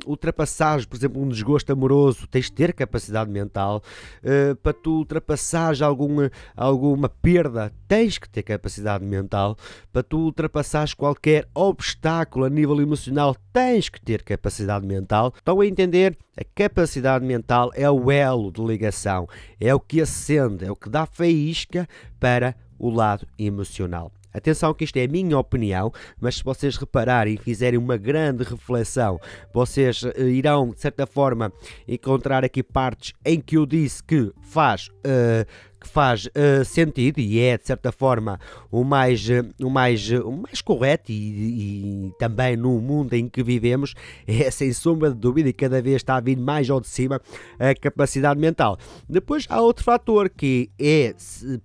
ultrapassares, 0.06 0.86
por 0.86 0.96
exemplo, 0.96 1.22
um 1.22 1.30
desgosto 1.30 1.72
amoroso, 1.72 2.28
tens 2.28 2.46
de 2.46 2.54
ter 2.54 2.74
capacidade 2.74 3.30
mental, 3.30 3.82
uh, 4.24 4.56
para 4.58 4.74
tu 4.74 4.98
ultrapassares 4.98 5.82
alguma, 5.82 6.32
alguma 6.56 7.10
perda, 7.10 7.72
tens 7.88 8.18
que 8.18 8.30
ter 8.30 8.44
capacidade 8.44 9.06
mental, 9.06 9.58
para 9.92 10.04
tu 10.04 10.21
ultrapassares 10.22 10.94
qualquer 10.94 11.48
obstáculo 11.54 12.46
a 12.46 12.50
nível 12.50 12.82
emocional, 12.82 13.36
tens 13.52 13.90
que 13.90 14.02
ter 14.02 14.24
capacidade 14.24 14.86
mental. 14.86 15.34
Estão 15.36 15.60
a 15.60 15.66
entender? 15.66 16.18
A 16.38 16.44
capacidade 16.44 17.26
mental 17.26 17.72
é 17.74 17.90
o 17.90 18.12
elo 18.12 18.52
de 18.52 18.62
ligação, 18.62 19.28
é 19.60 19.74
o 19.74 19.80
que 19.80 20.02
acende, 20.02 20.66
é 20.66 20.72
o 20.72 20.76
que 20.76 20.90
dá 20.90 21.06
faísca 21.06 21.88
para 22.20 22.56
o 22.80 22.90
lado 22.90 23.28
emocional. 23.38 24.12
Atenção 24.34 24.74
que 24.74 24.86
isto 24.86 24.98
é 24.98 25.04
a 25.04 25.08
minha 25.08 25.38
opinião, 25.38 25.92
mas 26.20 26.38
se 26.38 26.44
vocês 26.44 26.78
repararem 26.78 27.34
e 27.34 27.38
fizerem 27.38 27.78
uma 27.78 27.98
grande 27.98 28.44
reflexão, 28.44 29.20
vocês 29.54 30.04
uh, 30.04 30.22
irão, 30.22 30.70
de 30.70 30.80
certa 30.80 31.06
forma, 31.06 31.52
encontrar 31.88 32.46
aqui 32.46 32.64
partes 32.64 33.14
em 33.26 33.42
que 33.42 33.58
eu 33.58 33.66
disse 33.66 34.02
que 34.02 34.32
faz 34.42 34.88
uh, 34.88 35.46
que 35.82 35.88
faz 35.88 36.28
uh, 36.28 36.64
sentido 36.64 37.20
e 37.20 37.40
é 37.40 37.58
de 37.58 37.66
certa 37.66 37.92
forma 37.92 38.40
o 38.72 38.84
mais, 38.84 39.28
uh, 39.28 39.66
o 39.66 39.70
mais, 39.70 40.12
uh, 40.12 40.22
o 40.22 40.38
mais 40.44 40.62
correto 40.62 41.12
e, 41.12 41.16
e, 41.16 42.12
também 42.20 42.56
no 42.56 42.80
mundo 42.80 43.14
em 43.16 43.28
que 43.28 43.42
vivemos 43.42 43.96
é 44.28 44.52
sem 44.52 44.72
sombra 44.72 45.10
de 45.10 45.16
dúvida 45.16 45.50
e 45.50 45.54
cada 45.54 45.82
vez 45.82 45.98
está 45.98 46.18
a 46.18 46.22
vir 46.22 46.38
mais 46.38 46.70
ao 46.70 46.80
de 46.80 46.88
cima 46.88 47.20
a 47.60 47.74
capacidade 47.74 48.40
mental. 48.40 48.78
Depois 49.10 49.48
há 49.50 49.60
outro 49.60 49.84
fator 49.84 50.30
que 50.30 50.70
é 50.80 51.16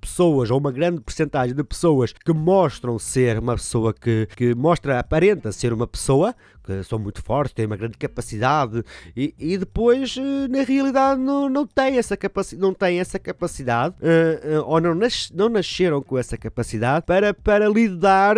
pessoas 0.00 0.50
ou 0.50 0.58
uma 0.58 0.72
grande 0.72 1.00
porcentagem 1.02 1.54
de 1.54 1.62
pessoas 1.62 2.12
que 2.12 2.32
mostram 2.32 2.98
ser 2.98 3.38
uma 3.38 3.54
pessoa 3.54 3.92
que, 3.92 4.26
que 4.34 4.54
mostra, 4.54 4.98
aparenta 4.98 5.52
ser 5.52 5.74
uma 5.74 5.86
pessoa 5.86 6.34
são 6.84 6.98
muito 6.98 7.22
fortes, 7.22 7.52
têm 7.52 7.66
uma 7.66 7.76
grande 7.76 7.96
capacidade 7.96 8.82
e, 9.16 9.34
e 9.38 9.58
depois 9.58 10.16
na 10.48 10.62
realidade 10.62 11.20
não, 11.20 11.48
não 11.48 11.66
tem 11.66 11.98
essa 11.98 12.16
capacidade, 12.16 12.62
não 12.62 12.74
tem 12.74 13.00
essa 13.00 13.18
capacidade 13.18 13.94
uh, 14.00 14.60
uh, 14.60 14.64
ou 14.66 14.80
não, 14.80 14.94
nas, 14.94 15.30
não 15.30 15.48
nasceram 15.48 16.02
com 16.02 16.18
essa 16.18 16.36
capacidade 16.36 17.04
para, 17.06 17.32
para 17.34 17.68
lidar 17.68 18.36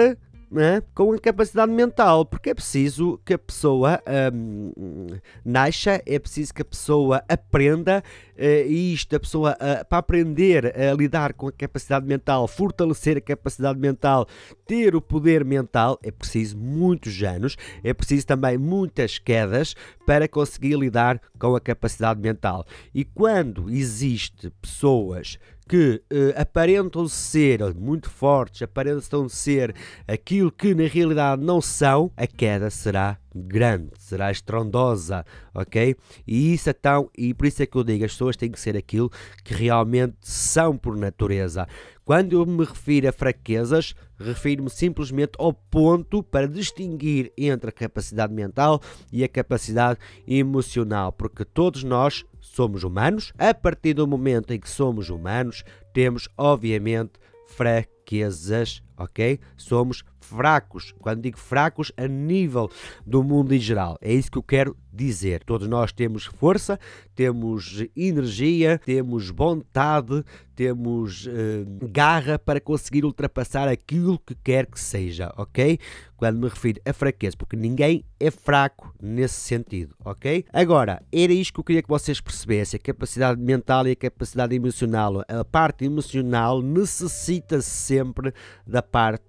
né, 0.50 0.82
com 0.94 1.12
a 1.12 1.18
capacidade 1.18 1.70
mental, 1.70 2.24
porque 2.24 2.50
é 2.50 2.54
preciso 2.54 3.20
que 3.24 3.34
a 3.34 3.38
pessoa 3.38 4.02
um, 4.32 5.06
nasça, 5.44 6.02
é 6.06 6.18
preciso 6.18 6.54
que 6.54 6.62
a 6.62 6.64
pessoa 6.64 7.22
aprenda 7.28 8.02
uh, 8.36 8.66
e 8.66 8.94
isto, 8.94 9.14
a 9.14 9.20
pessoa 9.20 9.52
uh, 9.52 9.84
para 9.86 9.98
aprender 9.98 10.74
a 10.78 10.94
lidar 10.94 11.34
com 11.34 11.48
a 11.48 11.52
capacidade 11.52 12.06
mental, 12.06 12.48
fortalecer 12.48 13.18
a 13.18 13.20
capacidade 13.20 13.78
mental, 13.78 14.26
ter 14.66 14.96
o 14.96 15.02
poder 15.02 15.44
mental, 15.44 15.98
é 16.02 16.10
preciso 16.10 16.56
muitos 16.56 17.22
anos, 17.22 17.56
é 17.84 17.92
preciso 17.92 18.26
também 18.26 18.56
muitas 18.56 19.18
quedas 19.18 19.74
para 20.06 20.26
conseguir 20.26 20.76
lidar 20.76 21.20
com 21.38 21.54
a 21.54 21.60
capacidade 21.60 22.20
mental. 22.20 22.64
E 22.94 23.04
quando 23.04 23.68
existe 23.68 24.50
pessoas 24.62 25.38
que 25.68 26.02
uh, 26.10 26.40
aparentam 26.40 27.06
ser 27.06 27.74
muito 27.74 28.08
fortes, 28.08 28.62
aparentam 28.62 29.28
ser 29.28 29.74
aquilo 30.06 30.50
que 30.50 30.74
na 30.74 30.84
realidade 30.84 31.44
não 31.44 31.60
são, 31.60 32.10
a 32.16 32.26
queda 32.26 32.70
será 32.70 33.18
grande, 33.34 33.90
será 33.98 34.30
estrondosa, 34.30 35.24
ok? 35.54 35.94
E 36.26 36.54
isso 36.54 36.70
então, 36.70 37.10
e 37.16 37.34
por 37.34 37.46
isso 37.46 37.62
é 37.62 37.66
que 37.66 37.76
eu 37.76 37.84
digo, 37.84 38.04
as 38.04 38.12
pessoas 38.12 38.36
têm 38.36 38.50
que 38.50 38.58
ser 38.58 38.76
aquilo 38.76 39.10
que 39.44 39.52
realmente 39.54 40.16
são 40.20 40.76
por 40.76 40.96
natureza. 40.96 41.68
Quando 42.04 42.32
eu 42.32 42.46
me 42.46 42.64
refiro 42.64 43.06
a 43.06 43.12
fraquezas, 43.12 43.94
refiro-me 44.18 44.70
simplesmente 44.70 45.32
ao 45.38 45.52
ponto 45.52 46.22
para 46.22 46.48
distinguir 46.48 47.30
entre 47.36 47.68
a 47.68 47.72
capacidade 47.72 48.32
mental 48.32 48.80
e 49.12 49.22
a 49.22 49.28
capacidade 49.28 49.98
emocional, 50.26 51.12
porque 51.12 51.44
todos 51.44 51.84
nós 51.84 52.24
somos 52.40 52.84
humanos. 52.84 53.32
A 53.38 53.52
partir 53.54 53.94
do 53.94 54.06
momento 54.06 54.52
em 54.52 54.60
que 54.60 54.68
somos 54.68 55.10
humanos, 55.10 55.64
temos 55.92 56.28
obviamente 56.36 57.12
fraquezas, 57.46 58.82
ok? 58.98 59.38
Somos 59.56 60.04
fracos. 60.20 60.92
Quando 60.98 61.22
digo 61.22 61.38
fracos, 61.38 61.92
a 61.96 62.06
nível 62.06 62.70
do 63.06 63.22
mundo 63.22 63.54
em 63.54 63.60
geral. 63.60 63.96
É 64.00 64.12
isso 64.12 64.30
que 64.30 64.38
eu 64.38 64.42
quero 64.42 64.76
dizer. 64.92 65.44
Todos 65.44 65.68
nós 65.68 65.92
temos 65.92 66.24
força, 66.24 66.78
temos 67.14 67.84
energia, 67.96 68.80
temos 68.84 69.30
vontade, 69.30 70.24
temos 70.54 71.26
uh, 71.26 71.30
garra 71.92 72.36
para 72.38 72.60
conseguir 72.60 73.04
ultrapassar 73.04 73.68
aquilo 73.68 74.18
que 74.18 74.34
quer 74.34 74.66
que 74.66 74.80
seja, 74.80 75.32
ok? 75.36 75.78
Quando 76.16 76.40
me 76.40 76.48
refiro 76.48 76.80
a 76.84 76.92
fraqueza, 76.92 77.36
porque 77.36 77.54
ninguém 77.54 78.04
é 78.18 78.28
fraco 78.28 78.92
nesse 79.00 79.36
sentido, 79.36 79.94
ok? 80.04 80.44
Agora, 80.52 81.00
era 81.12 81.32
isto 81.32 81.54
que 81.54 81.60
eu 81.60 81.64
queria 81.64 81.82
que 81.82 81.88
vocês 81.88 82.20
percebessem: 82.20 82.76
a 82.76 82.82
capacidade 82.82 83.40
mental 83.40 83.86
e 83.86 83.92
a 83.92 83.96
capacidade 83.96 84.56
emocional. 84.56 85.22
A 85.28 85.44
parte 85.44 85.84
emocional 85.84 86.60
necessita 86.60 87.60
sempre 87.62 88.34
da 88.66 88.82
parte 88.90 89.22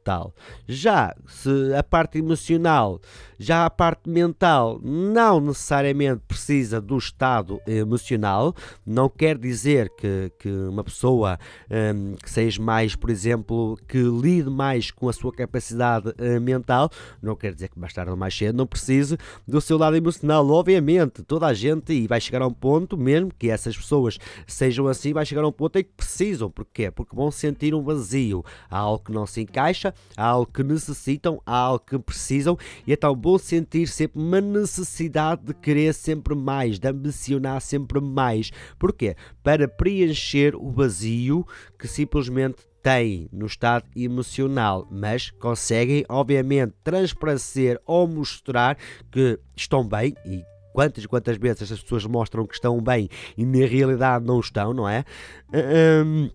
mental. 0.00 0.34
Já 0.66 1.14
se 1.26 1.74
a 1.74 1.82
parte 1.82 2.18
emocional, 2.18 3.00
já 3.38 3.66
a 3.66 3.70
parte 3.70 4.08
mental 4.08 4.80
não 4.82 5.40
necessariamente 5.40 6.22
precisa 6.26 6.80
do 6.80 6.96
estado 6.96 7.60
emocional, 7.66 8.54
não 8.84 9.08
quer 9.08 9.36
dizer 9.36 9.90
que, 9.90 10.32
que 10.38 10.48
uma 10.48 10.82
pessoa 10.82 11.38
um, 11.70 12.14
que 12.14 12.30
seja 12.30 12.60
mais, 12.62 12.96
por 12.96 13.10
exemplo, 13.10 13.78
que 13.86 13.98
lide 13.98 14.50
mais 14.50 14.90
com 14.90 15.08
a 15.08 15.12
sua 15.12 15.32
capacidade 15.32 16.08
uh, 16.08 16.40
mental, 16.40 16.90
não 17.22 17.36
quer 17.36 17.54
dizer 17.54 17.68
que 17.68 17.78
mais 17.78 17.92
tarde 17.92 18.10
ou 18.10 18.16
mais 18.16 18.36
cedo 18.36 18.56
não 18.56 18.66
precise 18.66 19.16
do 19.46 19.60
seu 19.60 19.76
lado 19.78 19.96
emocional. 19.96 20.48
Obviamente, 20.48 21.22
toda 21.22 21.46
a 21.46 21.54
gente, 21.54 21.92
e 21.92 22.06
vai 22.06 22.20
chegar 22.20 22.42
a 22.42 22.46
um 22.46 22.52
ponto, 22.52 22.96
mesmo 22.96 23.30
que 23.38 23.50
essas 23.50 23.76
pessoas 23.76 24.18
sejam 24.46 24.86
assim, 24.86 25.12
vai 25.12 25.24
chegar 25.26 25.44
a 25.44 25.48
um 25.48 25.52
ponto 25.52 25.78
em 25.78 25.84
que 25.84 25.90
precisam. 25.96 26.50
Porquê? 26.50 26.90
Porque 26.90 27.14
vão 27.14 27.30
sentir 27.30 27.74
um 27.74 27.82
vazio. 27.82 28.44
Algo 28.70 29.04
que 29.04 29.12
não 29.12 29.26
se 29.26 29.40
encaixa 29.40 29.89
há 30.16 30.24
algo 30.24 30.50
que 30.52 30.62
necessitam, 30.62 31.40
há 31.44 31.56
algo 31.56 31.84
que 31.84 31.98
precisam, 31.98 32.56
e 32.86 32.92
é 32.92 32.96
tão 32.96 33.14
bom 33.14 33.38
sentir 33.38 33.88
sempre 33.88 34.20
uma 34.20 34.40
necessidade 34.40 35.42
de 35.44 35.54
querer 35.54 35.94
sempre 35.94 36.34
mais, 36.34 36.78
de 36.78 36.88
ambicionar 36.88 37.60
sempre 37.60 38.00
mais. 38.00 38.50
Porquê? 38.78 39.16
Para 39.42 39.68
preencher 39.68 40.54
o 40.54 40.70
vazio 40.70 41.46
que 41.78 41.88
simplesmente 41.88 42.70
têm 42.82 43.28
no 43.32 43.46
estado 43.46 43.84
emocional, 43.94 44.86
mas 44.90 45.30
conseguem, 45.30 46.04
obviamente, 46.08 46.74
transparecer 46.82 47.80
ou 47.86 48.06
mostrar 48.06 48.76
que 49.10 49.38
estão 49.54 49.86
bem 49.86 50.14
e 50.24 50.42
quantas 50.72 51.04
quantas 51.06 51.36
vezes 51.36 51.62
essas 51.62 51.82
pessoas 51.82 52.06
mostram 52.06 52.46
que 52.46 52.54
estão 52.54 52.80
bem 52.80 53.08
e 53.36 53.44
na 53.44 53.66
realidade 53.66 54.24
não 54.24 54.40
estão, 54.40 54.72
não 54.72 54.88
é? 54.88 55.04
Um, 55.52 56.30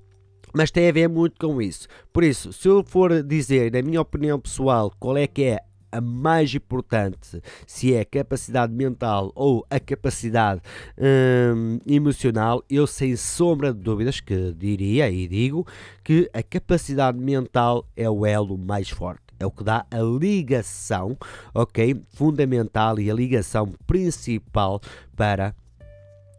mas 0.55 0.71
tem 0.71 0.87
a 0.87 0.91
ver 0.91 1.09
muito 1.09 1.35
com 1.37 1.61
isso. 1.61 1.87
Por 2.13 2.23
isso, 2.23 2.53
se 2.53 2.67
eu 2.67 2.83
for 2.83 3.21
dizer, 3.21 3.71
na 3.71 3.81
minha 3.81 3.99
opinião 3.99 4.39
pessoal, 4.39 4.91
qual 4.97 5.17
é 5.17 5.27
que 5.27 5.43
é 5.43 5.59
a 5.91 6.01
mais 6.01 6.53
importante, 6.53 7.41
se 7.65 7.93
é 7.93 8.01
a 8.01 8.05
capacidade 8.05 8.73
mental 8.73 9.31
ou 9.35 9.65
a 9.69 9.79
capacidade 9.79 10.61
hum, 10.97 11.79
emocional, 11.87 12.63
eu 12.69 12.85
sem 12.85 13.15
sombra 13.15 13.73
de 13.73 13.79
dúvidas 13.79 14.19
que 14.19 14.53
diria 14.53 15.09
e 15.09 15.27
digo 15.27 15.65
que 16.03 16.29
a 16.33 16.43
capacidade 16.43 17.17
mental 17.17 17.85
é 17.95 18.09
o 18.09 18.25
elo 18.25 18.57
mais 18.57 18.89
forte. 18.89 19.23
É 19.39 19.45
o 19.45 19.51
que 19.51 19.63
dá 19.63 19.85
a 19.91 19.99
ligação, 19.99 21.17
ok? 21.53 22.01
Fundamental 22.13 22.99
e 22.99 23.11
a 23.11 23.13
ligação 23.13 23.73
principal 23.85 24.81
para 25.15 25.53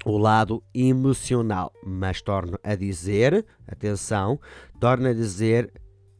o 0.06 0.16
lado 0.16 0.62
emocional. 0.72 1.72
Mas 1.84 2.22
torno 2.22 2.56
a 2.62 2.76
dizer, 2.76 3.44
atenção, 3.66 4.40
torno 4.78 5.08
a 5.08 5.12
dizer, 5.12 5.72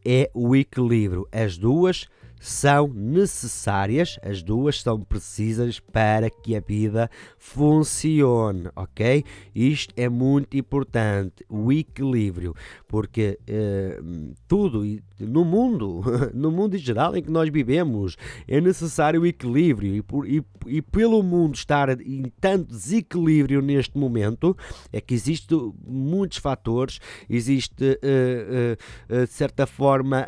é 0.05 0.29
o 0.35 0.57
equilíbrio. 0.57 1.27
As 1.31 1.57
duas 1.57 2.09
são 2.39 2.89
necessárias, 2.89 4.19
as 4.23 4.43
duas 4.43 4.81
são 4.81 5.01
precisas 5.01 5.81
para 5.81 6.29
que 6.31 6.55
a 6.57 6.61
vida 6.61 7.11
funcione, 7.39 8.69
ok? 8.77 9.25
Isto 9.55 9.95
é 9.97 10.09
muito 10.09 10.57
importante, 10.57 11.45
o 11.49 11.73
equilíbrio, 11.73 12.55
porque 12.87 13.39
eh, 13.47 14.01
tudo 14.47 14.85
no 15.19 15.45
mundo, 15.45 16.03
no 16.35 16.51
mundo 16.51 16.77
em 16.77 16.79
geral 16.79 17.17
em 17.17 17.23
que 17.23 17.31
nós 17.31 17.49
vivemos, 17.49 18.17
é 18.47 18.61
necessário 18.61 19.23
o 19.23 19.27
equilíbrio 19.27 19.95
e, 19.95 20.03
por, 20.03 20.29
e, 20.29 20.43
e 20.67 20.83
pelo 20.83 21.23
mundo 21.23 21.55
estar 21.55 22.01
em 22.01 22.25
tanto 22.41 22.67
desequilíbrio 22.67 23.63
neste 23.63 23.97
momento, 23.97 24.57
é 24.93 25.01
que 25.01 25.15
existem 25.15 25.73
muitos 25.87 26.39
fatores, 26.39 27.01
existe 27.29 27.85
uh, 27.85 29.15
uh, 29.15 29.27
de 29.27 29.33
certa 29.33 29.67
forma 29.67 30.27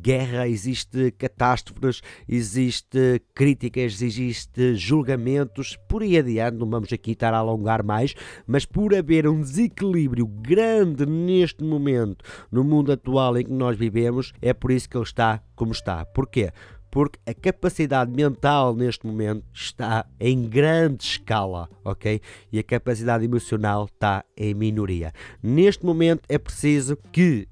guerra, 0.00 0.48
existe 0.48 1.10
catástrofes, 1.42 2.00
existe 2.28 3.20
críticas, 3.34 4.00
existe 4.00 4.76
julgamentos, 4.76 5.76
por 5.88 6.02
aí 6.02 6.16
adiante, 6.16 6.56
não 6.56 6.70
vamos 6.70 6.92
aqui 6.92 7.10
estar 7.10 7.34
a 7.34 7.38
alongar 7.38 7.82
mais, 7.82 8.14
mas 8.46 8.64
por 8.64 8.94
haver 8.94 9.26
um 9.26 9.40
desequilíbrio 9.40 10.24
grande 10.24 11.04
neste 11.04 11.64
momento, 11.64 12.24
no 12.50 12.62
mundo 12.62 12.92
atual 12.92 13.36
em 13.36 13.44
que 13.44 13.52
nós 13.52 13.76
vivemos, 13.76 14.32
é 14.40 14.54
por 14.54 14.70
isso 14.70 14.88
que 14.88 14.96
ele 14.96 15.04
está 15.04 15.42
como 15.56 15.72
está. 15.72 16.04
Porquê? 16.06 16.52
porque 16.92 17.18
a 17.24 17.32
capacidade 17.32 18.12
mental 18.12 18.76
neste 18.76 19.06
momento 19.06 19.46
está 19.50 20.04
em 20.20 20.46
grande 20.46 21.02
escala, 21.04 21.66
ok? 21.82 22.20
E 22.52 22.58
a 22.58 22.62
capacidade 22.62 23.24
emocional 23.24 23.86
está 23.86 24.22
em 24.36 24.52
minoria. 24.52 25.10
Neste 25.42 25.86
momento 25.86 26.20
é 26.28 26.36
preciso 26.36 26.98
que 27.10 27.48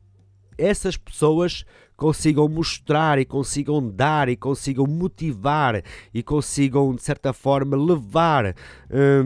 essas 0.58 0.98
pessoas 0.98 1.64
consigam 2.00 2.48
mostrar 2.48 3.18
e 3.18 3.26
consigam 3.26 3.86
dar 3.86 4.30
e 4.30 4.34
consigam 4.34 4.86
motivar 4.86 5.82
e 6.14 6.22
consigam 6.22 6.94
de 6.94 7.02
certa 7.02 7.30
forma 7.30 7.76
levar 7.76 8.56
hum, 8.90 9.22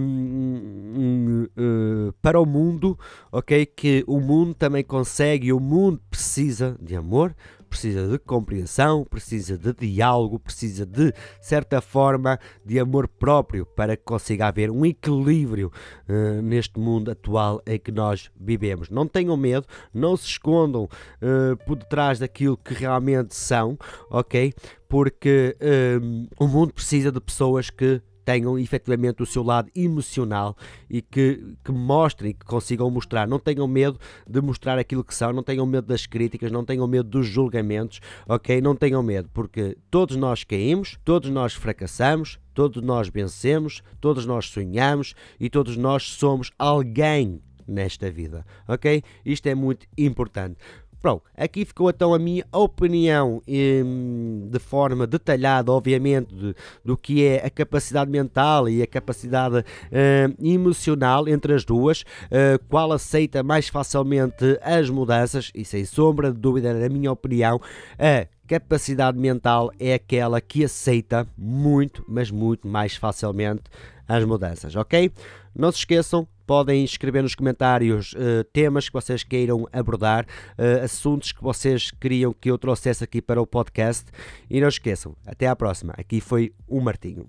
hum, 0.97 1.47
hum, 1.57 2.13
para 2.21 2.41
o 2.41 2.45
mundo, 2.45 2.99
ok? 3.31 3.65
Que 3.65 4.03
o 4.09 4.19
mundo 4.19 4.55
também 4.55 4.83
consegue 4.83 5.47
e 5.47 5.53
o 5.53 5.61
mundo 5.61 6.01
precisa 6.11 6.77
de 6.83 6.97
amor, 6.97 7.33
precisa 7.75 8.07
de 8.07 8.21
compreensão, 8.21 9.05
precisa 9.05 9.59
de 9.59 9.73
diálogo, 9.73 10.39
precisa 10.39 10.87
de 10.87 11.13
certa 11.41 11.81
forma 11.81 12.39
de 12.65 12.79
amor 12.79 13.09
próprio 13.09 13.67
para 13.67 13.97
que 13.97 14.05
consiga 14.05 14.47
haver 14.47 14.71
um 14.71 14.87
equilíbrio 14.87 15.73
uh, 16.09 16.41
neste 16.41 16.79
mundo 16.79 17.11
atual 17.11 17.61
em 17.67 17.77
que 17.77 17.91
nós 17.91 18.31
vivemos. 18.41 18.89
Não 18.91 19.09
tenham 19.09 19.37
medo, 19.37 19.67
não 19.93 20.17
se 20.17 20.29
escondam 20.29 20.85
uh, 20.85 21.57
por 21.67 21.77
detrás 21.77 22.21
daquilo 22.21 22.57
que 22.57 22.73
realmente 22.73 23.35
são, 23.35 23.77
ok? 24.09 24.55
Porque 24.89 25.57
uh, 25.61 26.29
o 26.39 26.47
mundo 26.47 26.73
precisa 26.73 27.11
de 27.11 27.21
pessoas 27.21 27.71
que 27.71 28.01
tenham 28.25 28.59
efetivamente 28.59 29.23
o 29.23 29.27
seu 29.27 29.43
lado 29.43 29.71
emocional 29.75 30.57
e 30.89 31.03
que, 31.03 31.55
que 31.65 31.73
mostrem, 31.73 32.33
que 32.33 32.45
consigam 32.45 32.91
mostrar. 32.91 33.29
Não 33.29 33.39
tenham 33.39 33.67
medo 33.67 33.99
de 34.29 34.41
mostrar 34.41 34.79
aquilo 34.79 35.05
que 35.05 35.15
são, 35.15 35.33
não 35.33 35.43
tenham 35.43 35.67
medo 35.67 35.87
das 35.87 36.07
críticas, 36.07 36.51
não 36.51 36.65
tenham 36.65 36.87
medo 36.87 37.09
dos 37.09 37.27
julgamentos, 37.27 38.01
ok? 38.27 38.61
Não 38.61 38.75
tenham 38.75 39.03
medo, 39.03 39.29
porque 39.33 39.77
todos 39.91 40.17
nós 40.17 40.45
caímos, 40.45 40.99
todos 41.05 41.31
nós 41.31 41.55
fracassamos, 41.55 42.39
todos 42.53 42.83
nós 42.83 43.09
vencemos, 43.09 43.83
todos 44.01 44.25
nós 44.25 44.47
sonhamos 44.47 45.15
e 45.39 45.51
todos 45.51 45.77
nós 45.77 46.05
somos 46.05 46.51
alguém 46.59 47.41
nesta 47.67 48.11
vida, 48.11 48.45
ok? 48.69 49.03
Isto 49.25 49.47
é 49.49 49.55
muito 49.55 49.87
importante. 49.97 50.59
Pronto, 51.05 51.23
aqui 51.37 51.67
ficou 51.67 51.91
então 51.91 52.15
a 52.15 52.19
minha 52.19 52.47
opinião 52.51 53.43
hum, 53.47 54.49
de 54.51 54.59
forma 54.59 55.07
detalhada, 55.07 55.71
obviamente, 55.71 56.35
de, 56.35 56.55
do 56.83 56.97
que 56.97 57.27
é 57.27 57.45
a 57.45 57.51
capacidade 57.51 58.11
mental 58.11 58.71
e 58.71 58.81
a 58.81 58.87
capacidade 58.87 59.57
hum, 59.59 60.35
emocional 60.43 61.29
entre 61.29 61.53
as 61.53 61.63
duas, 61.63 62.01
uh, 62.01 62.59
qual 62.71 62.91
aceita 62.91 63.43
mais 63.43 63.69
facilmente 63.69 64.59
as 64.63 64.89
mudanças, 64.89 65.53
e 65.55 65.63
sem 65.63 65.85
sombra 65.85 66.33
de 66.33 66.39
dúvida, 66.41 66.73
na 66.73 66.89
minha 66.89 67.13
opinião, 67.13 67.61
a 67.99 68.27
capacidade 68.49 69.19
mental 69.19 69.71
é 69.79 69.93
aquela 69.93 70.41
que 70.41 70.65
aceita 70.65 71.29
muito, 71.37 72.03
mas 72.09 72.31
muito 72.31 72.67
mais 72.67 72.97
facilmente 72.97 73.65
as 74.09 74.25
mudanças, 74.25 74.75
ok? 74.75 75.13
Não 75.55 75.71
se 75.71 75.81
esqueçam, 75.81 76.27
podem 76.47 76.85
escrever 76.85 77.23
nos 77.23 77.35
comentários 77.35 78.13
uh, 78.13 78.45
temas 78.53 78.89
que 78.89 78.93
vocês 78.93 79.23
queiram 79.23 79.67
abordar, 79.73 80.27
uh, 80.59 80.85
assuntos 80.85 81.33
que 81.33 81.43
vocês 81.43 81.91
queriam 81.91 82.33
que 82.33 82.51
eu 82.51 82.59
trouxesse 82.59 83.05
aqui 83.05 83.21
para 83.21 83.41
o 83.41 83.47
podcast. 83.47 84.05
E 84.51 84.61
não 84.61 84.69
esqueçam, 84.69 85.17
até 85.27 85.47
à 85.47 85.57
próxima. 85.57 85.95
Aqui 85.97 86.21
foi 86.21 86.53
o 86.67 86.81
Martinho. 86.81 87.29